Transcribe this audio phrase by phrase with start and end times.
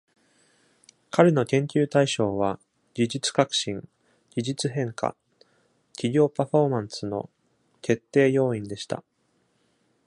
[1.11, 2.59] 彼の研究対象は、
[2.95, 3.87] 技術革新、
[4.35, 5.15] 技術変化、
[5.93, 7.29] 企業パフォーマンスの
[7.83, 9.03] 決定要因でした。